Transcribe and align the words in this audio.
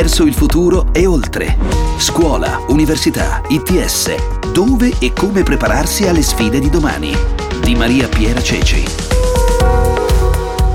verso 0.00 0.24
il 0.24 0.32
futuro 0.32 0.94
e 0.94 1.04
oltre. 1.04 1.58
Scuola, 1.98 2.64
università, 2.68 3.42
ITS. 3.48 4.50
Dove 4.50 4.94
e 4.98 5.12
come 5.12 5.42
prepararsi 5.42 6.08
alle 6.08 6.22
sfide 6.22 6.58
di 6.58 6.70
domani. 6.70 7.14
Di 7.62 7.74
Maria 7.74 8.08
Piera 8.08 8.40
Ceci. 8.40 8.82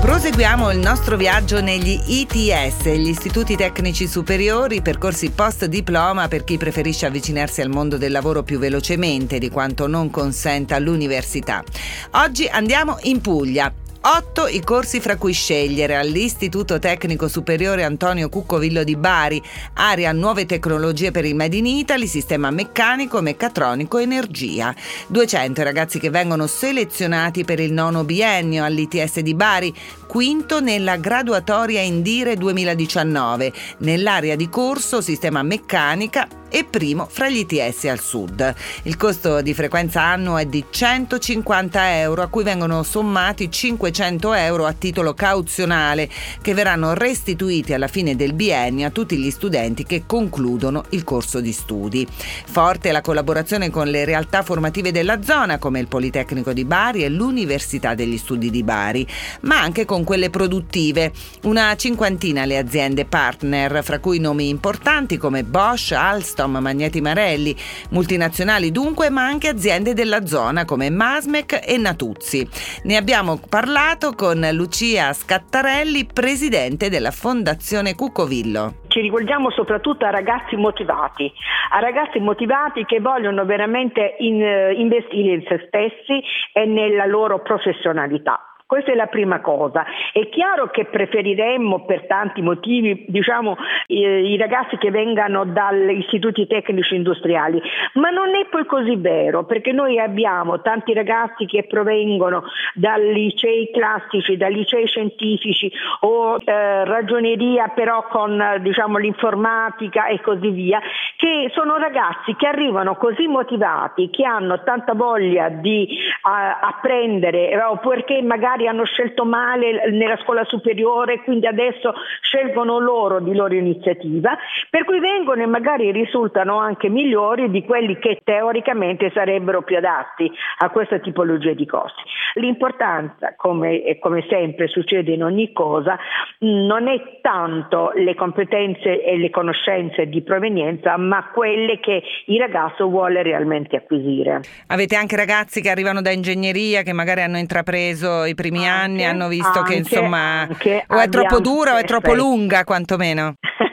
Proseguiamo 0.00 0.70
il 0.70 0.78
nostro 0.78 1.16
viaggio 1.16 1.60
negli 1.60 2.00
ITS, 2.06 2.84
gli 2.84 3.08
istituti 3.08 3.56
tecnici 3.56 4.06
superiori, 4.06 4.80
percorsi 4.80 5.30
post 5.30 5.64
diploma 5.64 6.28
per 6.28 6.44
chi 6.44 6.56
preferisce 6.56 7.06
avvicinarsi 7.06 7.60
al 7.60 7.68
mondo 7.68 7.96
del 7.96 8.12
lavoro 8.12 8.44
più 8.44 8.60
velocemente 8.60 9.40
di 9.40 9.50
quanto 9.50 9.88
non 9.88 10.08
consenta 10.08 10.78
l'università. 10.78 11.64
Oggi 12.12 12.46
andiamo 12.46 12.98
in 13.02 13.20
Puglia. 13.20 13.72
8 14.08 14.46
i 14.46 14.60
corsi 14.62 15.00
fra 15.00 15.16
cui 15.16 15.32
scegliere. 15.32 15.96
all'Istituto 15.96 16.78
Tecnico 16.78 17.26
Superiore 17.26 17.82
Antonio 17.82 18.28
Cuccovillo 18.28 18.84
di 18.84 18.94
Bari, 18.94 19.42
area 19.74 20.12
nuove 20.12 20.46
tecnologie 20.46 21.10
per 21.10 21.24
il 21.24 21.34
Made 21.34 21.56
in 21.56 21.66
Italy, 21.66 22.06
sistema 22.06 22.52
meccanico, 22.52 23.20
meccatronico, 23.20 23.98
energia. 23.98 24.72
200 25.08 25.60
i 25.60 25.64
ragazzi 25.64 25.98
che 25.98 26.10
vengono 26.10 26.46
selezionati 26.46 27.42
per 27.42 27.58
il 27.58 27.72
nono 27.72 28.04
biennio 28.04 28.62
all'ITS 28.62 29.18
di 29.18 29.34
Bari, 29.34 29.74
quinto 30.06 30.60
nella 30.60 30.98
graduatoria 30.98 31.80
Indire 31.80 32.36
2019, 32.36 33.52
nell'area 33.78 34.36
di 34.36 34.48
corso 34.48 35.00
sistema 35.00 35.42
meccanica 35.42 36.35
e 36.48 36.64
primo 36.64 37.06
fra 37.10 37.28
gli 37.28 37.46
ITS 37.48 37.84
al 37.84 38.00
sud. 38.00 38.54
Il 38.82 38.96
costo 38.96 39.42
di 39.42 39.54
frequenza 39.54 40.02
annuo 40.02 40.38
è 40.38 40.46
di 40.46 40.64
150 40.68 41.98
euro 41.98 42.22
a 42.22 42.28
cui 42.28 42.44
vengono 42.44 42.82
sommati 42.82 43.50
500 43.50 44.32
euro 44.34 44.66
a 44.66 44.72
titolo 44.72 45.14
cauzionale 45.14 46.08
che 46.40 46.54
verranno 46.54 46.94
restituiti 46.94 47.72
alla 47.72 47.88
fine 47.88 48.16
del 48.16 48.32
biennio 48.32 48.86
a 48.86 48.90
tutti 48.90 49.16
gli 49.16 49.30
studenti 49.30 49.84
che 49.84 50.04
concludono 50.06 50.84
il 50.90 51.04
corso 51.04 51.40
di 51.40 51.52
studi. 51.52 52.06
Forte 52.46 52.92
la 52.92 53.00
collaborazione 53.00 53.70
con 53.70 53.88
le 53.88 54.04
realtà 54.04 54.42
formative 54.42 54.92
della 54.92 55.22
zona 55.22 55.58
come 55.58 55.80
il 55.80 55.88
Politecnico 55.88 56.52
di 56.52 56.64
Bari 56.64 57.04
e 57.04 57.08
l'Università 57.08 57.94
degli 57.94 58.18
Studi 58.18 58.50
di 58.50 58.62
Bari, 58.62 59.06
ma 59.42 59.60
anche 59.60 59.84
con 59.84 60.04
quelle 60.04 60.30
produttive. 60.30 61.12
Una 61.42 61.74
cinquantina 61.76 62.44
le 62.44 62.58
aziende 62.58 63.04
partner, 63.04 63.82
fra 63.82 63.98
cui 63.98 64.18
nomi 64.18 64.48
importanti 64.48 65.16
come 65.16 65.44
Bosch, 65.44 65.92
Alstom, 65.92 66.35
Alstom, 66.36 66.58
Magneti 66.58 67.00
Marelli, 67.00 67.56
multinazionali 67.90 68.70
dunque, 68.70 69.08
ma 69.08 69.24
anche 69.24 69.48
aziende 69.48 69.94
della 69.94 70.26
zona 70.26 70.66
come 70.66 70.90
Masmec 70.90 71.62
e 71.66 71.78
Natuzzi. 71.78 72.46
Ne 72.84 72.96
abbiamo 72.96 73.40
parlato 73.48 74.12
con 74.12 74.46
Lucia 74.52 75.14
Scattarelli, 75.14 76.06
presidente 76.12 76.90
della 76.90 77.10
Fondazione 77.10 77.94
Cuccovillo 77.94 78.84
ci 78.96 79.02
rivolgiamo 79.02 79.50
soprattutto 79.50 80.06
a 80.06 80.10
ragazzi 80.10 80.56
motivati, 80.56 81.30
a 81.72 81.80
ragazzi 81.80 82.18
motivati 82.18 82.86
che 82.86 82.98
vogliono 82.98 83.44
veramente 83.44 84.14
in, 84.20 84.40
investire 84.74 85.34
in 85.34 85.44
se 85.46 85.66
stessi 85.66 86.22
e 86.54 86.64
nella 86.64 87.04
loro 87.04 87.42
professionalità. 87.42 88.55
Questa 88.66 88.90
è 88.90 88.96
la 88.96 89.06
prima 89.06 89.40
cosa. 89.40 89.84
È 90.12 90.28
chiaro 90.28 90.70
che 90.70 90.86
preferiremmo 90.86 91.84
per 91.84 92.04
tanti 92.08 92.42
motivi 92.42 93.04
diciamo, 93.06 93.56
i, 93.86 94.00
i 94.00 94.36
ragazzi 94.36 94.76
che 94.76 94.90
vengano 94.90 95.44
dagli 95.44 95.98
istituti 95.98 96.48
tecnici 96.48 96.96
industriali, 96.96 97.62
ma 97.92 98.10
non 98.10 98.34
è 98.34 98.44
poi 98.50 98.66
così 98.66 98.96
vero 98.96 99.44
perché 99.44 99.70
noi 99.70 100.00
abbiamo 100.00 100.62
tanti 100.62 100.92
ragazzi 100.94 101.46
che 101.46 101.64
provengono 101.68 102.42
da 102.74 102.96
licei 102.96 103.70
classici, 103.72 104.36
da 104.36 104.48
licei 104.48 104.88
scientifici 104.88 105.70
o 106.00 106.36
eh, 106.44 106.84
ragioneria 106.84 107.68
però 107.68 108.08
con 108.08 108.42
diciamo, 108.62 108.98
l'informatica 108.98 110.06
e 110.08 110.20
così 110.20 110.50
via, 110.50 110.80
che 111.26 111.50
sono 111.52 111.76
ragazzi 111.76 112.36
che 112.36 112.46
arrivano 112.46 112.96
così 112.96 113.26
motivati, 113.26 114.10
che 114.10 114.24
hanno 114.24 114.62
tanta 114.62 114.94
voglia 114.94 115.48
di 115.48 115.88
uh, 116.22 116.66
apprendere 116.66 117.60
o 117.62 117.78
perché 117.78 118.22
magari 118.22 118.44
magari 118.46 118.68
hanno 118.68 118.84
scelto 118.84 119.24
male 119.24 119.90
nella 119.90 120.16
scuola 120.18 120.44
superiore, 120.44 121.22
quindi 121.22 121.46
adesso 121.46 121.94
scelgono 122.20 122.78
loro 122.78 123.20
di 123.20 123.34
loro 123.34 123.54
iniziativa, 123.54 124.36
per 124.70 124.84
cui 124.84 125.00
vengono 125.00 125.42
e 125.42 125.46
magari 125.46 125.90
risultano 125.90 126.58
anche 126.58 126.88
migliori 126.88 127.50
di 127.50 127.64
quelli 127.64 127.98
che 127.98 128.20
teoricamente 128.22 129.10
sarebbero 129.12 129.62
più 129.62 129.76
adatti 129.76 130.30
a 130.58 130.70
questa 130.70 130.98
tipologia 130.98 131.52
di 131.54 131.66
corsi. 131.66 132.02
L'importanza, 132.34 133.34
come, 133.36 133.98
come 133.98 134.24
sempre 134.28 134.68
succede 134.68 135.12
in 135.12 135.24
ogni 135.24 135.52
cosa, 135.52 135.98
non 136.40 136.86
è 136.86 137.20
tanto 137.20 137.92
le 137.94 138.14
competenze 138.14 139.02
e 139.02 139.16
le 139.16 139.30
conoscenze 139.30 140.06
di 140.06 140.22
provenienza, 140.22 140.96
ma 140.96 141.15
quelle 141.32 141.78
che 141.80 142.02
il 142.26 142.38
ragazzo 142.38 142.88
vuole 142.88 143.22
realmente 143.22 143.76
acquisire. 143.76 144.40
Avete 144.68 144.96
anche 144.96 145.16
ragazzi 145.16 145.60
che 145.60 145.70
arrivano 145.70 146.00
da 146.00 146.10
ingegneria, 146.10 146.82
che 146.82 146.92
magari 146.92 147.22
hanno 147.22 147.38
intrapreso 147.38 148.24
i 148.24 148.34
primi 148.34 148.68
anche, 148.68 148.80
anni, 148.82 149.04
hanno 149.04 149.28
visto 149.28 149.58
anche, 149.58 149.72
che 149.72 149.78
insomma 149.78 150.46
o 150.88 150.98
è 150.98 151.08
troppo 151.08 151.40
dura 151.40 151.74
o 151.74 151.76
è 151.76 151.84
troppo 151.84 152.14
lunga 152.14 152.64
quantomeno. 152.64 153.34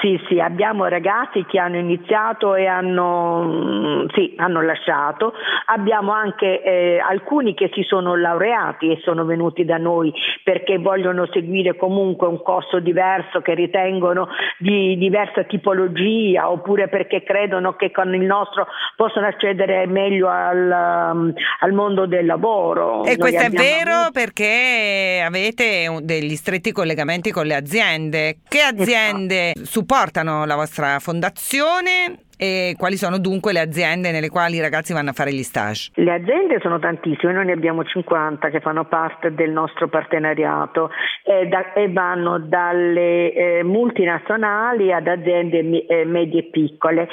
Sì, 0.00 0.18
sì, 0.28 0.40
abbiamo 0.40 0.86
ragazzi 0.86 1.44
che 1.44 1.58
hanno 1.58 1.76
iniziato 1.76 2.54
e 2.54 2.64
hanno, 2.64 3.42
mm, 3.44 4.06
sì, 4.14 4.32
hanno 4.36 4.62
lasciato, 4.62 5.34
abbiamo 5.66 6.12
anche 6.12 6.62
eh, 6.62 6.98
alcuni 6.98 7.52
che 7.52 7.70
si 7.74 7.82
sono 7.82 8.16
laureati 8.16 8.90
e 8.90 9.00
sono 9.02 9.26
venuti 9.26 9.66
da 9.66 9.76
noi 9.76 10.10
perché 10.42 10.78
vogliono 10.78 11.28
seguire 11.30 11.76
comunque 11.76 12.28
un 12.28 12.42
corso 12.42 12.78
diverso 12.78 13.42
che 13.42 13.52
ritengono 13.52 14.28
di 14.58 14.96
diversa 14.96 15.42
tipologia 15.44 16.50
oppure 16.50 16.88
perché 16.88 17.22
credono 17.22 17.76
che 17.76 17.90
con 17.90 18.14
il 18.14 18.24
nostro 18.24 18.68
possono 18.96 19.26
accedere 19.26 19.86
meglio 19.86 20.28
al, 20.28 21.12
um, 21.12 21.32
al 21.60 21.72
mondo 21.72 22.06
del 22.06 22.24
lavoro. 22.24 23.04
E 23.04 23.16
Noi 23.16 23.18
questo 23.18 23.42
è 23.42 23.50
vero 23.50 23.92
avuto... 23.92 24.12
perché 24.12 25.22
avete 25.22 25.98
degli 26.00 26.36
stretti 26.36 26.72
collegamenti 26.72 27.30
con 27.32 27.44
le 27.44 27.54
aziende. 27.54 28.38
Che 28.48 28.60
aziende 28.60 29.52
esatto 29.56 29.89
supportano 29.90 30.44
la 30.44 30.54
vostra 30.54 31.00
fondazione 31.00 32.26
e 32.40 32.74
quali 32.78 32.96
sono 32.96 33.18
dunque 33.18 33.52
le 33.52 33.60
aziende 33.60 34.12
nelle 34.12 34.30
quali 34.30 34.56
i 34.56 34.60
ragazzi 34.62 34.94
vanno 34.94 35.10
a 35.10 35.12
fare 35.12 35.30
gli 35.30 35.42
stage? 35.42 35.90
Le 35.96 36.10
aziende 36.10 36.58
sono 36.62 36.78
tantissime, 36.78 37.34
noi 37.34 37.44
ne 37.44 37.52
abbiamo 37.52 37.84
50 37.84 38.48
che 38.48 38.60
fanno 38.60 38.86
parte 38.86 39.34
del 39.34 39.50
nostro 39.50 39.88
partenariato 39.88 40.90
eh, 41.24 41.48
da, 41.48 41.74
e 41.74 41.92
vanno 41.92 42.38
dalle 42.38 43.32
eh, 43.32 43.62
multinazionali 43.62 44.90
ad 44.90 45.06
aziende 45.06 45.86
eh, 45.86 46.06
medie 46.06 46.40
e 46.40 46.44
piccole. 46.44 47.08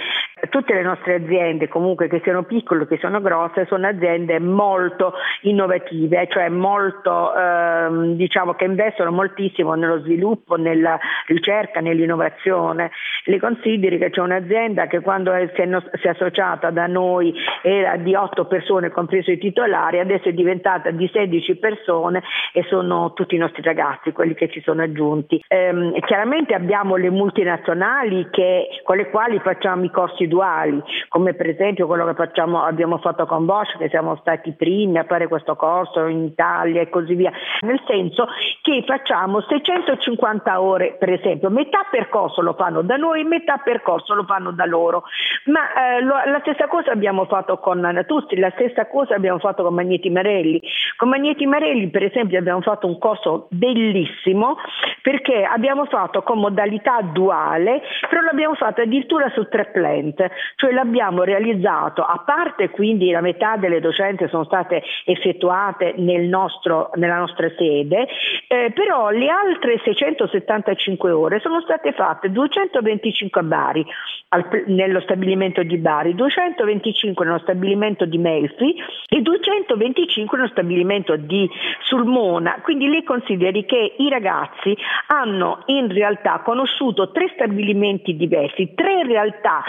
Tutte 0.49 0.73
le 0.73 0.83
nostre 0.83 1.15
aziende, 1.15 1.67
comunque 1.67 2.07
che 2.07 2.21
siano 2.23 2.43
piccole 2.43 2.83
o 2.83 2.85
che 2.85 2.97
siano 2.99 3.19
grosse, 3.19 3.65
sono 3.65 3.87
aziende 3.87 4.39
molto 4.39 5.13
innovative, 5.41 6.27
cioè 6.29 6.47
molto, 6.47 7.35
ehm, 7.35 8.15
diciamo 8.15 8.53
che 8.53 8.65
investono 8.65 9.11
moltissimo 9.11 9.73
nello 9.73 9.99
sviluppo, 10.01 10.55
nella 10.55 10.97
ricerca, 11.25 11.81
nell'innovazione. 11.81 12.91
Le 13.25 13.39
consideri 13.39 13.97
che 13.97 14.11
c'è 14.11 14.21
un'azienda 14.21 14.85
che 14.85 15.01
quando 15.01 15.16
quando 15.17 15.31
si 15.53 15.61
è, 15.61 15.97
si 15.99 16.07
è 16.07 16.09
associata 16.09 16.69
da 16.69 16.85
noi 16.85 17.33
era 17.63 17.97
di 17.97 18.13
8 18.13 18.45
persone, 18.45 18.91
compreso 18.91 19.31
i 19.31 19.39
titolari, 19.39 19.99
adesso 19.99 20.29
è 20.29 20.33
diventata 20.33 20.91
di 20.91 21.09
16 21.11 21.55
persone 21.55 22.21
e 22.53 22.63
sono 22.69 23.13
tutti 23.13 23.35
i 23.35 23.39
nostri 23.39 23.63
ragazzi 23.63 24.11
quelli 24.11 24.35
che 24.35 24.49
ci 24.49 24.61
sono 24.61 24.83
aggiunti. 24.83 25.43
Ehm, 25.47 25.99
chiaramente 26.01 26.53
abbiamo 26.53 26.95
le 26.95 27.09
multinazionali 27.09 28.27
che, 28.29 28.67
con 28.83 28.97
le 28.97 29.09
quali 29.09 29.39
facciamo 29.39 29.83
i 29.83 29.89
corsi 29.89 30.27
duali, 30.27 30.81
come 31.07 31.33
per 31.33 31.49
esempio 31.49 31.87
quello 31.87 32.05
che 32.05 32.13
facciamo, 32.13 32.61
abbiamo 32.61 32.97
fatto 32.99 33.25
con 33.25 33.45
Bosch, 33.45 33.77
che 33.77 33.89
siamo 33.89 34.17
stati 34.17 34.49
i 34.49 34.55
primi 34.55 34.99
a 34.99 35.05
fare 35.05 35.27
questo 35.27 35.55
corso 35.55 36.05
in 36.05 36.23
Italia 36.23 36.81
e 36.81 36.89
così 36.89 37.15
via, 37.15 37.31
nel 37.61 37.81
senso 37.87 38.27
che 38.61 38.83
facciamo 38.85 39.41
650 39.41 40.61
ore 40.61 40.95
per 40.99 41.11
esempio, 41.11 41.49
metà 41.49 41.87
percorso 41.89 42.41
lo 42.41 42.53
fanno 42.53 42.81
da 42.83 42.97
noi, 42.97 43.23
metà 43.23 43.57
percorso 43.57 44.13
lo 44.13 44.23
fanno 44.23 44.51
da 44.51 44.65
loro. 44.65 45.03
Ma 45.45 45.95
eh, 45.97 46.01
lo, 46.01 46.15
la 46.25 46.39
stessa 46.41 46.67
cosa 46.67 46.91
abbiamo 46.91 47.25
fatto 47.25 47.57
con 47.57 47.79
Natuzzi, 47.79 48.37
la 48.37 48.51
stessa 48.55 48.87
cosa 48.87 49.15
abbiamo 49.15 49.39
fatto 49.39 49.63
con 49.63 49.73
Magneti 49.73 50.09
Marelli. 50.09 50.61
Con 50.95 51.09
Magneti 51.09 51.45
Marelli 51.45 51.89
per 51.89 52.03
esempio 52.03 52.39
abbiamo 52.39 52.61
fatto 52.61 52.87
un 52.87 52.97
corso 52.97 53.47
bellissimo 53.51 54.57
perché 55.01 55.43
abbiamo 55.43 55.85
fatto 55.85 56.21
con 56.23 56.39
modalità 56.39 56.99
duale, 57.01 57.81
però 58.09 58.21
l'abbiamo 58.21 58.55
fatto 58.55 58.81
addirittura 58.81 59.29
su 59.29 59.47
tre 59.47 59.65
plant, 59.67 60.25
cioè 60.55 60.71
l'abbiamo 60.71 61.23
realizzato, 61.23 62.03
a 62.03 62.21
parte 62.25 62.69
quindi 62.69 63.11
la 63.11 63.21
metà 63.21 63.55
delle 63.57 63.79
docenze 63.79 64.27
sono 64.27 64.43
state 64.43 64.83
effettuate 65.05 65.93
nel 65.97 66.27
nostro, 66.27 66.91
nella 66.95 67.17
nostra 67.17 67.49
sede, 67.57 68.07
eh, 68.47 68.71
però 68.73 69.09
le 69.09 69.29
altre 69.29 69.79
675 69.83 71.11
ore 71.11 71.39
sono 71.39 71.61
state 71.61 71.93
fatte 71.93 72.31
225 72.31 73.41
a 73.41 73.43
Bari, 73.43 73.85
al, 74.29 74.63
nello 74.65 74.96
stabilimento 75.01 75.63
di 75.63 75.77
Bari, 75.77 76.15
225 76.15 77.25
nello 77.25 77.39
stabilimento 77.39 78.05
di 78.05 78.17
Melfi 78.17 78.75
e 79.07 79.21
225 79.21 80.37
nello 80.37 80.49
stabilimento 80.49 81.15
di 81.15 81.49
Sulmona. 81.83 82.59
Quindi 82.61 82.87
lei 82.87 83.03
consideri 83.03 83.65
che 83.65 83.95
i 83.97 84.09
ragazzi 84.09 84.75
hanno 85.07 85.63
in 85.67 85.91
realtà 85.91 86.41
conosciuto 86.43 87.11
tre 87.11 87.29
stabilimenti 87.33 88.15
diversi, 88.15 88.73
tre 88.75 89.03
realtà 89.03 89.63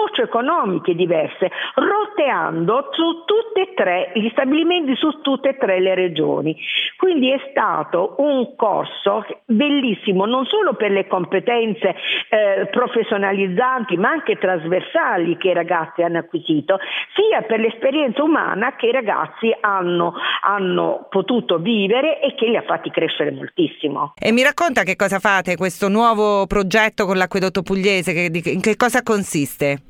socio-economiche 0.00 0.94
diverse, 0.94 1.50
roteando 1.74 2.88
su 2.92 3.24
tutte 3.24 3.60
e 3.60 3.74
tre 3.74 4.12
gli 4.14 4.28
stabilimenti 4.30 4.96
su 4.96 5.20
tutte 5.20 5.50
e 5.50 5.56
tre 5.56 5.80
le 5.80 5.94
regioni. 5.94 6.56
Quindi 6.96 7.30
è 7.30 7.40
stato 7.50 8.14
un 8.18 8.54
corso 8.56 9.26
bellissimo 9.44 10.24
non 10.24 10.46
solo 10.46 10.74
per 10.74 10.90
le 10.90 11.06
competenze 11.06 11.94
eh, 12.28 12.66
professionalizzanti 12.70 13.96
ma 13.96 14.10
anche 14.10 14.38
trasversali 14.38 15.36
che 15.36 15.48
i 15.48 15.54
ragazzi 15.54 16.02
hanno 16.02 16.18
acquisito, 16.18 16.78
sia 17.14 17.42
per 17.42 17.60
l'esperienza 17.60 18.22
umana 18.22 18.76
che 18.76 18.86
i 18.86 18.92
ragazzi 18.92 19.54
hanno, 19.60 20.14
hanno 20.42 21.06
potuto 21.10 21.58
vivere 21.58 22.20
e 22.20 22.34
che 22.34 22.46
li 22.46 22.56
ha 22.56 22.62
fatti 22.62 22.90
crescere 22.90 23.30
moltissimo. 23.30 24.14
E 24.18 24.32
mi 24.32 24.42
racconta 24.42 24.82
che 24.82 24.96
cosa 24.96 25.18
fate, 25.18 25.56
questo 25.56 25.88
nuovo 25.88 26.46
progetto 26.46 27.06
con 27.06 27.16
l'acquedotto 27.16 27.62
pugliese, 27.62 28.12
che, 28.12 28.50
in 28.50 28.60
che 28.60 28.76
cosa 28.76 29.02
consiste? 29.02 29.82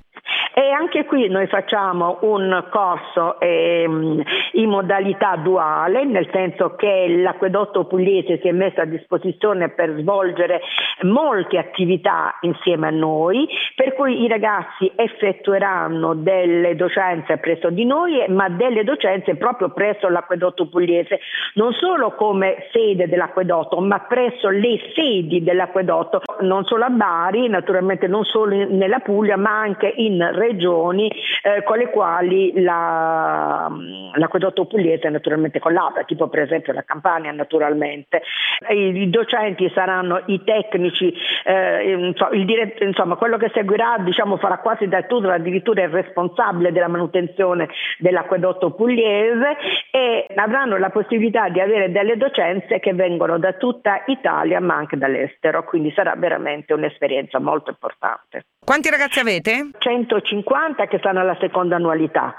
E 0.53 0.71
anche 0.71 1.05
qui 1.05 1.29
noi 1.29 1.47
facciamo 1.47 2.19
un 2.23 2.65
corso 2.71 3.39
ehm, 3.39 4.23
in 4.53 4.69
modalità 4.69 5.37
duale, 5.37 6.05
nel 6.05 6.29
senso 6.33 6.75
che 6.75 7.07
l'acquedotto 7.23 7.85
pugliese 7.85 8.41
si 8.41 8.49
è 8.49 8.53
messo 8.53 8.81
a 8.81 8.85
disposizione 8.85 9.69
per 9.69 9.95
svolgere 9.99 10.61
molte 11.03 11.59
attività 11.59 12.37
insieme 12.41 12.89
a 12.89 12.91
noi, 12.91 13.49
per 13.77 13.95
cui 13.95 14.23
i 14.23 14.29
ragazzi 14.29 14.91
effettueranno 14.97 16.15
delle 16.15 16.75
docenze 16.75 17.37
presso 17.39 17.71
di 17.71 17.85
noi, 17.85 18.25
ma 18.29 18.49
delle 18.49 18.83
docenze 18.83 19.37
proprio 19.37 19.71
presso 19.71 20.09
l'acquedotto 20.09 20.69
pugliese, 20.69 21.21
non 21.55 21.73
solo 21.75 22.15
come 22.17 22.67
sede 22.73 23.09
dell'acquedotto, 23.09 23.81
ma 23.81 24.01
presso 24.01 24.49
le 24.49 24.81
sedi 24.95 25.45
dell'acquedotto, 25.45 26.23
non 26.41 26.65
solo 26.65 26.85
a 26.85 26.91
Bari, 26.91 27.49
naturalmente 27.49 28.09
non 28.09 28.25
solo 28.25 28.55
nella 28.67 28.99
Puglia, 28.99 29.37
ma 29.37 29.59
anche 29.61 29.93
in 29.97 30.39
regioni 30.41 31.11
eh, 31.43 31.63
con 31.63 31.79
le 31.79 31.91
quali 31.91 32.53
la, 32.61 33.71
l'acquedotto 34.15 34.67
pugliese 34.67 35.09
naturalmente 35.09 35.59
collabora, 35.59 36.05
tipo 36.05 36.29
per 36.29 36.41
esempio 36.41 36.73
la 36.73 36.83
Campania 36.83 37.31
naturalmente. 37.33 38.23
I, 38.69 39.09
docenti 39.09 39.71
saranno 39.75 40.23
i 40.27 40.43
tecnici, 40.45 41.13
eh, 41.45 42.15
diretto, 42.45 42.85
insomma 42.85 43.17
quello 43.17 43.37
che 43.39 43.51
seguirà 43.55 43.97
diciamo, 43.99 44.37
farà 44.37 44.59
quasi 44.59 44.87
da 44.87 45.03
tutto, 45.03 45.31
addirittura 45.31 45.83
il 45.83 45.89
responsabile 45.89 46.73
della 46.73 46.89
manutenzione 46.89 47.69
dell'acquedotto 47.99 48.73
pugliese 48.73 49.57
e 49.91 50.27
avranno 50.35 50.77
la 50.77 50.91
possibilità 50.91 51.49
di 51.49 51.61
avere 51.61 51.91
delle 51.91 52.17
docenze 52.17 52.79
che 52.81 52.93
vengono 52.93 53.39
da 53.39 53.55
tutta 53.55 54.03
Italia 54.07 54.61
ma 54.61 54.75
anche 54.75 54.97
dall'estero, 54.97 55.65
quindi 55.65 55.91
sarà 55.93 56.15
veramente 56.17 56.75
un'esperienza 56.75 57.39
molto 57.41 57.71
importante. 57.71 58.45
Quanti 58.63 58.91
ragazzi 58.91 59.19
avete? 59.19 59.71
150 59.79 60.87
che 60.87 60.99
stanno 60.99 61.21
alla 61.21 61.37
seconda 61.41 61.77
annualità. 61.77 62.35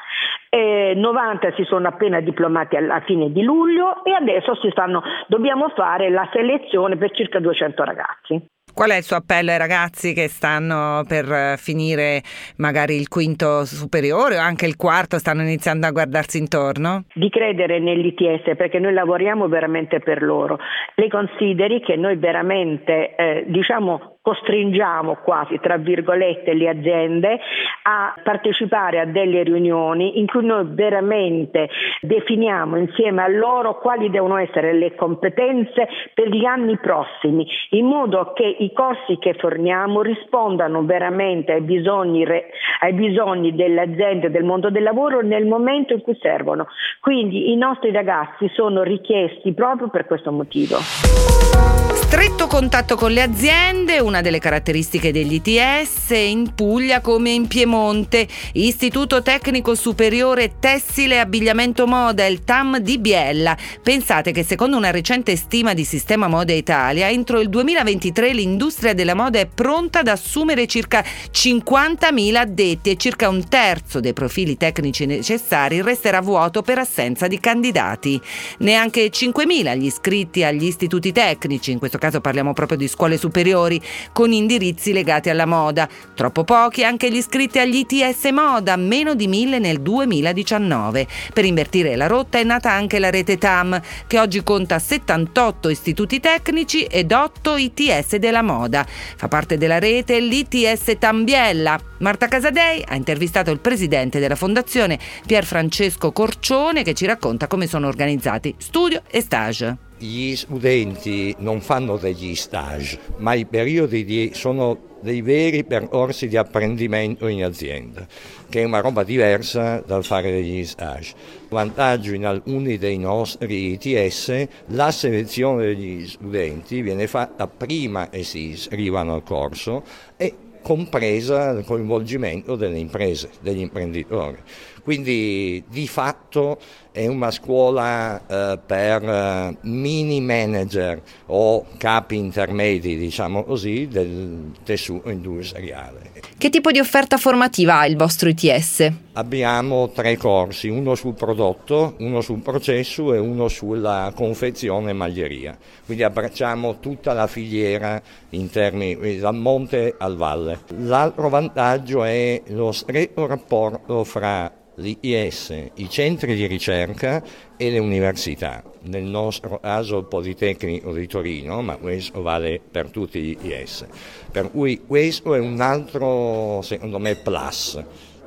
Eh, 0.53 0.94
90 0.98 1.53
si 1.56 1.63
sono 1.63 1.88
appena 1.88 2.19
diplomati 2.19 2.75
alla 2.75 3.01
fine 3.06 3.31
di 3.31 3.42
luglio 3.42 4.03
e 4.03 4.12
adesso 4.12 4.53
stanno, 4.69 5.01
dobbiamo 5.27 5.69
fare 5.69 6.09
la 6.09 6.27
selezione 6.33 6.98
per 6.98 7.12
circa 7.12 7.39
200 7.39 7.83
ragazzi. 7.86 8.45
Qual 8.74 8.89
è 8.89 8.98
il 8.98 9.03
suo 9.03 9.15
appello 9.15 9.51
ai 9.51 9.57
ragazzi 9.57 10.13
che 10.13 10.27
stanno 10.27 11.03
per 11.07 11.57
finire 11.57 12.21
magari 12.57 12.95
il 12.95 13.07
quinto 13.07 13.63
superiore 13.63 14.38
o 14.38 14.42
anche 14.42 14.65
il 14.65 14.75
quarto, 14.75 15.19
stanno 15.19 15.42
iniziando 15.42 15.88
a 15.88 15.92
guardarsi 15.92 16.38
intorno? 16.38 17.03
Di 17.13 17.30
credere 17.30 17.80
nell'ITS 17.80 18.56
perché 18.57 18.80
noi 18.80 18.94
lavoriamo 18.94 19.48
veramente 19.48 20.00
per 20.00 20.21
loro. 20.21 20.59
Lei 20.95 21.09
consideri 21.09 21.81
che 21.81 21.95
noi 21.95 22.18
veramente 22.18 23.15
eh, 23.15 23.45
diciamo 23.48 24.11
costringiamo 24.22 25.18
quasi, 25.24 25.60
tra 25.60 25.78
virgolette, 25.78 26.54
le 26.54 26.70
aziende 26.70 27.40
a 27.84 28.14
partecipare 28.24 29.00
a 29.00 29.06
delle 29.06 29.44
riunioni 29.44 30.20
in 30.20 30.28
cui 30.28 30.46
noi 30.46 30.66
veramente 30.70 31.70
definiamo 32.02 32.78
insieme 32.78 33.24
a 33.24 33.28
loro 33.28 33.80
quali 33.80 34.10
devono 34.10 34.38
essere 34.38 34.74
le 34.74 34.96
competenze 34.96 35.88
per 36.14 36.30
gli 36.30 36.46
anni 36.46 36.78
prossimi, 36.78 37.48
in 37.72 37.86
modo 37.86 38.34
che 38.34 38.46
i 38.60 38.72
corsi 38.74 39.18
che 39.18 39.34
forniamo 39.34 40.02
rispondano 40.02 40.84
veramente 40.84 41.54
ai 41.54 41.62
bisogni, 41.62 42.24
ai 42.24 42.94
bisogni 42.94 43.56
delle 43.56 43.82
aziende 43.82 44.30
del 44.30 44.44
mondo 44.44 44.70
del 44.70 44.84
lavoro 44.84 45.22
nel 45.22 45.46
momento 45.46 45.94
in 45.94 46.02
cui 46.02 46.18
servono. 46.22 46.68
Quindi 47.00 47.52
i 47.52 47.56
nostri 47.56 47.92
ragazzi 47.92 48.48
sono 48.54 48.84
richiesti 48.84 49.54
proprio 49.54 49.90
per 49.90 50.06
questo 50.06 50.32
motivo. 50.32 51.81
Stretto 52.12 52.46
contatto 52.48 52.98
con 52.98 53.13
le 53.13 53.22
aziende, 53.22 54.00
una 54.00 54.19
delle 54.19 54.38
caratteristiche 54.38 55.13
degli 55.13 55.42
ITS 55.42 56.10
in 56.10 56.54
Puglia 56.54 57.00
come 57.00 57.30
in 57.30 57.48
Piemonte. 57.48 58.28
Istituto 58.52 59.22
Tecnico 59.22 59.75
Superiore 59.75 60.56
Tessile 60.60 61.16
e 61.16 61.19
Abbigliamento 61.19 61.88
Moda, 61.88 62.25
il 62.25 62.44
TAM 62.44 62.80
di 62.80 63.00
Biella. 63.00 63.56
Pensate 63.81 64.34
che 64.34 64.44
secondo 64.44 64.75
una 64.75 64.92
recente 64.92 65.38
stima 65.38 65.74
di 65.74 65.86
Sistema 65.86 66.28
Moda 66.28 66.52
Italia, 66.52 67.10
entro 67.10 67.40
il 67.40 67.48
2023 67.48 68.34
l'industria 68.34 68.94
della 68.94 69.16
moda 69.16 69.40
è 69.40 69.46
pronta 69.48 70.00
ad 70.00 70.10
assumere 70.10 70.68
circa 70.68 71.02
50.000 71.31 72.36
addetti 72.36 72.90
e 72.90 72.98
circa 72.98 73.30
un 73.30 73.48
terzo 73.48 74.02
dei 74.02 74.12
profili 74.12 74.58
tecnici 74.58 75.06
necessari 75.06 75.81
resterà 75.81 76.19
vuoto 76.19 76.62
per 76.62 76.78
assenza 76.78 77.28
di 77.28 77.40
candidati. 77.40 78.19
Neanche 78.58 79.10
5.000 79.10 79.78
gli 79.78 79.86
iscritti 79.86 80.44
agli 80.44 80.66
istituti 80.66 81.13
tecnici, 81.13 81.72
in 81.72 81.80
questo 81.80 82.00
caso 82.01 82.19
parliamo 82.19 82.53
proprio 82.53 82.80
di 82.80 82.88
scuole 82.88 83.15
superiori, 83.15 83.80
con 84.12 84.31
indirizzi 84.31 84.92
legati 84.92 85.30
alla 85.30 85.45
moda. 85.45 85.88
Troppo 86.15 86.44
pochi 86.44 86.83
anche 86.83 87.12
gli 87.12 87.18
iscritti 87.18 87.59
agli 87.59 87.86
ITS 87.88 88.25
Moda, 88.31 88.75
meno 88.75 89.13
di 89.13 89.27
mille 89.27 89.59
nel 89.59 89.81
2019. 89.81 91.07
Per 91.31 91.45
invertire 91.45 91.95
la 91.95 92.07
rotta 92.07 92.39
è 92.39 92.44
nata 92.44 92.71
anche 92.71 92.98
la 92.98 93.12
rete 93.12 93.38
TAM, 93.38 93.80
che 94.07 94.19
oggi 94.19 94.42
conta 94.42 94.80
78 94.80 95.69
istituti 95.69 96.19
tecnici 96.19 96.86
ed 96.86 97.12
8 97.12 97.56
ITS 97.56 98.15
della 98.15 98.42
moda. 98.42 98.83
Fa 98.83 99.27
parte 99.27 99.57
della 99.57 99.77
rete 99.77 100.19
l'ITS 100.19 100.95
Tambiella. 100.98 101.80
Marta 102.00 102.27
Casadei 102.27 102.83
ha 102.83 102.95
intervistato 102.95 103.51
il 103.51 103.59
presidente 103.59 104.18
della 104.18 104.36
fondazione 104.36 104.98
Pier 105.27 105.45
Francesco 105.45 106.12
Corcione 106.12 106.81
che 106.81 106.95
ci 106.95 107.06
racconta 107.06 107.45
come 107.45 107.68
sono 107.68 107.88
organizzati 107.88 108.56
studio 108.57 109.03
e 109.07 109.21
stage 109.21 109.89
gli 110.01 110.36
studenti 110.36 111.36
non 111.39 111.62
fanno 111.62 111.98
degli 111.98 112.34
stage, 112.36 113.00
ma 113.17 113.34
i 113.34 113.46
periodi 113.46 114.03
di, 114.03 114.31
sono 114.34 114.89
dei 115.01 115.22
veri 115.22 115.63
percorsi 115.63 116.27
di 116.27 116.38
apprendimento 116.38 117.27
in 117.27 117.43
azienda, 117.43 118.05
che 118.50 118.62
è 118.62 118.63
una 118.63 118.79
roba 118.79 119.03
diversa 119.03 119.84
dal 119.86 120.03
fare 120.03 120.31
degli 120.31 120.65
stage. 120.65 121.13
Vantaggio 121.50 122.13
in 122.13 122.25
alcuni 122.25 122.77
dei 122.77 122.98
nostri 122.98 123.74
ITS, 123.74 124.48
la 124.67 124.91
selezione 124.91 125.65
degli 125.65 126.08
studenti 126.08 126.81
viene 126.81 127.08
fatta 127.08 127.48
prima 127.48 128.10
che 128.10 128.24
si 128.24 128.50
iscrivano 128.50 129.13
al 129.13 129.24
corso 129.24 129.84
e 130.17 130.34
compresa 130.62 131.50
il 131.50 131.65
coinvolgimento 131.65 132.56
delle 132.56 132.77
imprese, 132.77 133.30
degli 133.41 133.60
imprenditori. 133.60 134.38
Quindi 134.84 135.63
di 135.68 135.88
fatto 135.88 136.60
è 136.91 137.06
una 137.08 137.32
scuola 137.32 138.20
eh, 138.25 138.60
per 138.65 139.03
eh, 139.03 139.58
mini 139.62 140.22
manager 140.22 141.01
o 141.27 141.65
capi 141.77 142.15
intermedi, 142.15 142.98
diciamo 142.98 143.44
così, 143.44 143.88
del 143.88 144.51
tessuto 144.63 145.10
industriale. 145.10 146.21
Che 146.41 146.50
tipo 146.50 146.71
di 146.71 146.79
offerta 146.79 147.17
formativa 147.17 147.77
ha 147.77 147.86
il 147.86 147.95
vostro 147.95 148.27
ITS? 148.27 148.91
Abbiamo 149.13 149.91
tre 149.91 150.17
corsi, 150.17 150.69
uno 150.69 150.95
sul 150.95 151.13
prodotto, 151.13 151.93
uno 152.00 152.21
sul 152.21 152.39
processo 152.39 153.13
e 153.13 153.19
uno 153.19 153.48
sulla 153.48 154.12
confezione 154.15 154.89
e 154.89 154.93
maglieria. 154.93 155.55
Quindi 155.86 156.01
abbracciamo 156.01 156.79
tutta 156.79 157.13
la 157.13 157.27
filiera 157.27 158.01
in 158.31 158.50
termini 158.50 159.19
dal 159.19 159.36
monte 159.36 159.93
al 159.95 160.15
valle. 160.15 160.62
L'altro 160.77 161.29
vantaggio 161.29 162.03
è 162.03 162.41
lo 162.48 162.71
stretto 162.71 163.27
rapporto 163.27 164.03
fra 164.03 164.51
l'IS, 164.82 165.70
i 165.76 165.90
centri 165.90 166.36
di 166.36 166.46
ricerca 166.48 167.24
e 167.56 167.70
le 167.70 167.80
università. 167.80 168.64
Nel 168.84 169.04
nostro 169.04 169.60
caso 169.60 170.00
il 170.00 170.06
Politecnico 170.06 170.92
di 170.92 171.08
Torino, 171.08 171.62
ma 171.62 171.78
questo 171.78 172.22
vale 172.22 172.60
per 172.60 172.90
tutti 172.90 173.22
gli 173.22 173.38
IS. 173.40 173.86
Per 174.32 174.52
cui 174.52 174.82
questo 174.86 175.36
è 175.36 175.40
un 175.40 175.62
altro, 175.62 176.62
secondo 176.64 177.00
me, 177.00 177.16
plus 177.16 177.82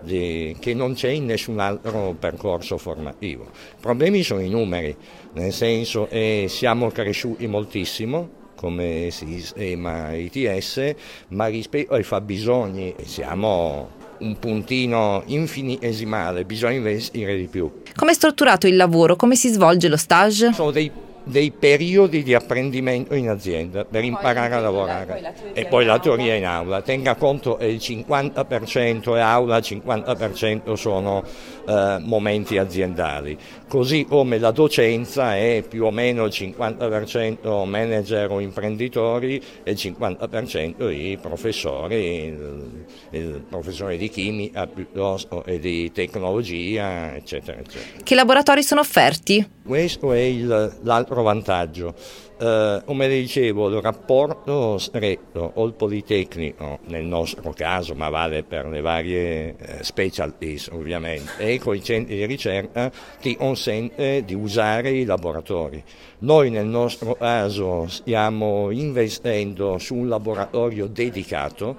di, 0.04 0.56
che 0.60 0.74
non 0.74 0.94
c'è 0.94 1.08
in 1.08 1.24
nessun 1.24 1.58
altro 1.58 2.14
percorso 2.18 2.78
formativo. 2.78 3.44
I 3.44 3.80
problemi 3.80 4.22
sono 4.22 4.40
i 4.40 4.48
numeri, 4.48 4.94
nel 5.32 5.52
senso 5.52 6.06
che 6.06 6.46
siamo 6.48 6.90
cresciuti 6.90 7.46
moltissimo 7.46 8.42
come 8.54 9.08
sistema 9.10 10.14
ITS, 10.14 10.94
ma 11.28 11.46
rispetto 11.46 11.94
ai 11.94 12.02
fabbisogni 12.02 12.94
siamo 13.04 14.02
un 14.18 14.38
puntino 14.38 15.22
infinitesimale, 15.26 16.44
bisogna 16.44 16.76
investire 16.76 17.36
di 17.36 17.46
più. 17.46 17.70
Come 17.94 18.12
è 18.12 18.14
strutturato 18.14 18.66
il 18.66 18.76
lavoro? 18.76 19.16
Come 19.16 19.36
si 19.36 19.48
svolge 19.48 19.88
lo 19.88 19.96
stage? 19.96 20.52
Sono 20.52 20.70
dei 20.70 20.90
dei 21.24 21.50
periodi 21.50 22.22
di 22.22 22.34
apprendimento 22.34 23.14
in 23.14 23.28
azienda 23.28 23.84
per 23.84 24.04
imparare 24.04 24.54
a 24.54 24.60
lavorare 24.60 25.34
e 25.52 25.64
poi 25.66 25.84
la 25.84 25.98
teoria 25.98 26.34
in 26.34 26.44
aula. 26.44 26.82
Tenga 26.82 27.14
conto 27.14 27.56
che 27.56 27.66
il 27.66 27.76
50% 27.76 29.16
è 29.16 29.20
aula, 29.20 29.56
il 29.56 29.64
50% 29.66 30.72
sono 30.74 31.22
eh, 31.66 31.96
momenti 32.00 32.58
aziendali, 32.58 33.36
così 33.68 34.04
come 34.04 34.38
la 34.38 34.50
docenza 34.50 35.36
è 35.36 35.64
più 35.66 35.84
o 35.84 35.90
meno 35.90 36.24
il 36.24 36.32
50% 36.34 37.64
manager 37.66 38.30
o 38.30 38.40
imprenditori 38.40 39.42
e 39.62 39.70
il 39.70 39.76
50% 39.80 40.90
i 40.90 41.18
professori, 41.20 42.24
il, 42.24 42.84
il 43.10 43.44
professore 43.48 43.96
di 43.96 44.08
chimica 44.08 44.66
piuttosto 44.66 45.44
e 45.44 45.58
di 45.58 45.90
tecnologia, 45.92 47.14
eccetera, 47.14 47.58
eccetera. 47.58 48.02
Che 48.02 48.14
laboratori 48.14 48.62
sono 48.62 48.80
offerti? 48.80 49.62
Questo 49.64 50.12
è 50.12 50.18
il, 50.18 50.78
l'altro 50.82 51.13
vantaggio. 51.22 51.94
Eh, 52.36 52.82
come 52.84 53.08
dicevo, 53.08 53.68
il 53.68 53.80
rapporto 53.80 54.76
stretto 54.78 55.52
o 55.54 55.64
il 55.66 55.74
Politecnico, 55.74 56.80
nel 56.86 57.04
nostro 57.04 57.52
caso, 57.54 57.94
ma 57.94 58.08
vale 58.08 58.42
per 58.42 58.66
le 58.66 58.80
varie 58.80 59.54
eh, 59.56 59.84
specialties 59.84 60.68
ovviamente, 60.72 61.36
e 61.38 61.58
con 61.58 61.76
i 61.76 61.82
centri 61.82 62.16
di 62.16 62.26
ricerca 62.26 62.90
ti 63.20 63.36
consente 63.36 64.24
di 64.24 64.34
usare 64.34 64.90
i 64.90 65.04
laboratori. 65.04 65.82
Noi 66.18 66.50
nel 66.50 66.66
nostro 66.66 67.14
caso 67.14 67.86
stiamo 67.88 68.70
investendo 68.70 69.78
su 69.78 69.94
un 69.94 70.08
laboratorio 70.08 70.86
dedicato 70.86 71.76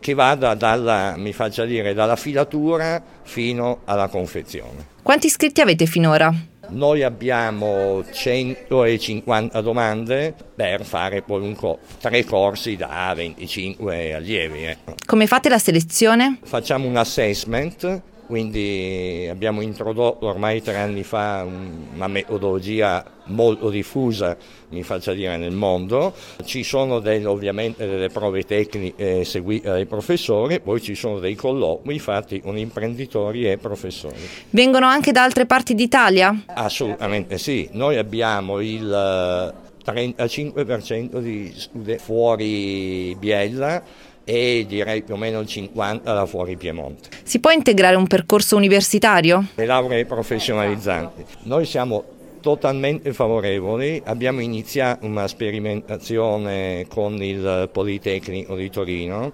che 0.00 0.14
vada 0.14 0.54
dalla, 0.54 1.14
mi 1.16 1.32
faccia 1.32 1.64
dire, 1.64 1.94
dalla 1.94 2.16
filatura 2.16 3.02
fino 3.22 3.80
alla 3.84 4.08
confezione. 4.08 4.86
Quanti 5.02 5.26
iscritti 5.26 5.60
avete 5.60 5.86
finora? 5.86 6.32
Noi 6.70 7.02
abbiamo 7.02 8.04
150 8.10 9.60
domande 9.62 10.34
per 10.54 10.84
fare 10.84 11.22
poi 11.22 11.40
un 11.40 11.54
co- 11.54 11.78
tre 11.98 12.24
corsi 12.24 12.76
da 12.76 13.10
25 13.16 14.14
allievi. 14.14 14.66
Eh. 14.66 14.76
Come 15.06 15.26
fate 15.26 15.48
la 15.48 15.58
selezione? 15.58 16.38
Facciamo 16.42 16.86
un 16.86 16.96
assessment 16.96 18.02
quindi 18.28 19.26
abbiamo 19.30 19.62
introdotto 19.62 20.26
ormai 20.26 20.62
tre 20.62 20.76
anni 20.76 21.02
fa 21.02 21.46
una 21.94 22.06
metodologia 22.08 23.02
molto 23.28 23.70
diffusa, 23.70 24.36
mi 24.68 24.82
faccia 24.82 25.14
dire, 25.14 25.38
nel 25.38 25.52
mondo. 25.52 26.12
Ci 26.44 26.62
sono 26.62 26.98
delle, 26.98 27.24
ovviamente 27.24 27.86
delle 27.86 28.08
prove 28.08 28.44
tecniche 28.44 29.24
seguite 29.24 29.70
dai 29.70 29.86
professori, 29.86 30.60
poi 30.60 30.82
ci 30.82 30.94
sono 30.94 31.20
dei 31.20 31.34
colloqui 31.34 31.98
fatti 31.98 32.42
con 32.42 32.58
imprenditori 32.58 33.50
e 33.50 33.56
professori. 33.56 34.16
Vengono 34.50 34.84
anche 34.84 35.10
da 35.10 35.22
altre 35.22 35.46
parti 35.46 35.74
d'Italia? 35.74 36.44
Assolutamente 36.48 37.38
sì, 37.38 37.66
noi 37.72 37.96
abbiamo 37.96 38.60
il 38.60 39.54
35% 39.84 41.16
eh, 41.16 41.22
di 41.22 41.52
studenti 41.56 42.02
fuori 42.02 43.16
Biella 43.18 43.82
e 44.28 44.66
direi 44.68 45.02
più 45.02 45.14
o 45.14 45.16
meno 45.16 45.40
il 45.40 45.46
50 45.46 46.12
da 46.12 46.26
fuori 46.26 46.58
Piemonte. 46.58 47.08
Si 47.22 47.40
può 47.40 47.50
integrare 47.50 47.96
un 47.96 48.06
percorso 48.06 48.56
universitario? 48.56 49.46
Le 49.54 49.64
lauree 49.64 50.04
professionalizzanti. 50.04 51.24
Noi 51.44 51.64
siamo 51.64 52.04
totalmente 52.42 53.14
favorevoli, 53.14 54.02
abbiamo 54.04 54.40
iniziato 54.40 55.06
una 55.06 55.26
sperimentazione 55.26 56.84
con 56.88 57.22
il 57.22 57.70
Politecnico 57.72 58.54
di 58.54 58.68
Torino 58.68 59.32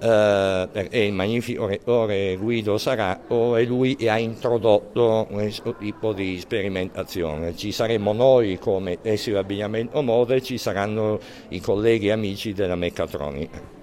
eh, 0.00 0.68
e 0.90 1.06
il 1.06 1.12
magnifico 1.12 1.66
rettore 1.66 2.34
Guido 2.36 2.78
Sarato 2.78 3.56
e 3.56 3.64
lui 3.64 3.96
ha 4.08 4.18
introdotto 4.18 5.28
questo 5.30 5.76
tipo 5.76 6.12
di 6.12 6.40
sperimentazione. 6.40 7.56
Ci 7.56 7.70
saremo 7.70 8.12
noi 8.12 8.58
come 8.58 9.00
tessile 9.00 9.38
abbigliamento 9.38 10.02
mode 10.02 10.34
e 10.34 10.42
ci 10.42 10.58
saranno 10.58 11.20
i 11.50 11.60
colleghi 11.60 12.08
e 12.08 12.10
amici 12.10 12.52
della 12.52 12.76
meccatronica 12.76 13.81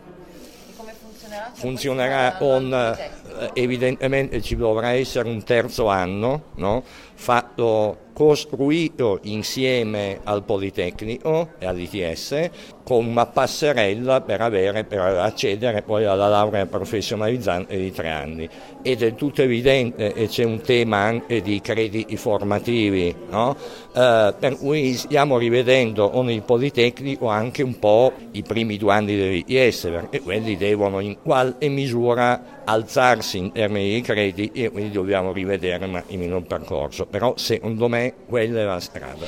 funzionerà 1.60 2.36
con, 2.38 2.74
eh, 2.74 3.52
evidentemente 3.54 4.42
ci 4.42 4.56
dovrà 4.56 4.92
essere 4.92 5.28
un 5.28 5.44
terzo 5.44 5.88
anno, 5.88 6.44
no? 6.56 6.84
fatto 7.14 8.08
costruito 8.20 9.20
insieme 9.22 10.20
al 10.26 10.44
Politecnico 10.44 11.52
e 11.58 11.66
all'ITS 11.66 12.50
con 12.84 13.06
una 13.06 13.28
passerella 13.28 14.22
per, 14.22 14.42
avere, 14.42 14.84
per 14.84 15.00
accedere 15.00 15.84
poi 15.84 16.04
alla 16.04 16.28
laurea 16.28 16.66
professionalizzante 16.66 17.78
di 17.78 17.92
tre 17.94 18.10
anni. 18.10 18.50
È 18.82 18.96
del 18.96 19.16
tutto 19.16 19.44
evidente 19.44 20.14
e 20.14 20.28
c'è 20.28 20.44
un 20.44 20.60
tema 20.62 20.98
anche 20.98 21.42
di 21.42 21.62
crediti 21.62 22.18
formativi, 22.18 23.16
no? 23.30 23.56
eh, 23.94 24.34
per 24.38 24.58
cui 24.58 24.96
stiamo 24.96 25.38
rivedendo 25.38 26.10
con 26.10 26.32
il 26.32 26.42
Politecnico 26.42 27.28
anche 27.28 27.62
un 27.62 27.78
po' 27.78 28.12
i 28.32 28.42
primi 28.42 28.76
due 28.78 28.92
anni 28.92 29.16
dell'ITS, 29.16 29.82
perché 29.84 30.22
quelli 30.22 30.58
devono 30.58 31.00
in 31.00 31.18
qualche 31.22 31.70
misura 31.70 32.58
alzarsi 32.66 33.38
in 33.38 33.52
termini 33.52 33.94
di 33.94 34.02
crediti 34.02 34.64
e 34.64 34.72
quindi 34.72 34.92
dobbiamo 34.92 35.32
rivedere 35.32 36.04
il 36.08 36.46
percorso, 36.48 37.06
però 37.06 37.34
secondo 37.36 37.88
me 37.88 38.09
quella 38.26 38.62
è 38.62 38.64
la 38.64 38.80
strada. 38.80 39.26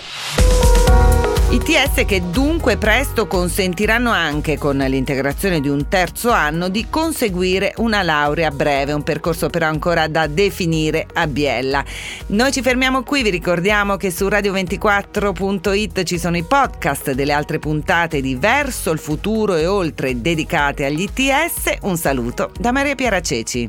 ITS 1.51 2.05
che 2.05 2.21
dunque 2.31 2.77
presto 2.77 3.27
consentiranno 3.27 4.09
anche 4.09 4.57
con 4.57 4.77
l'integrazione 4.77 5.59
di 5.59 5.67
un 5.67 5.89
terzo 5.89 6.31
anno 6.31 6.69
di 6.69 6.87
conseguire 6.89 7.73
una 7.77 8.03
laurea 8.03 8.51
breve, 8.51 8.93
un 8.93 9.03
percorso 9.03 9.49
però 9.49 9.67
ancora 9.67 10.07
da 10.07 10.27
definire 10.27 11.05
a 11.13 11.27
Biella. 11.27 11.83
Noi 12.27 12.53
ci 12.53 12.61
fermiamo 12.61 13.03
qui, 13.03 13.21
vi 13.21 13.31
ricordiamo 13.31 13.97
che 13.97 14.11
su 14.11 14.27
radio24.it 14.27 16.03
ci 16.03 16.17
sono 16.17 16.37
i 16.37 16.43
podcast 16.43 17.11
delle 17.11 17.33
altre 17.33 17.59
puntate 17.59 18.21
di 18.21 18.35
Verso 18.35 18.91
il 18.91 18.99
futuro 18.99 19.55
e 19.55 19.65
oltre 19.65 20.21
dedicate 20.21 20.85
agli 20.85 21.01
ITS. 21.01 21.79
Un 21.81 21.97
saluto 21.97 22.51
da 22.57 22.71
Maria 22.71 22.95
Piera 22.95 23.19
Ceci. 23.19 23.67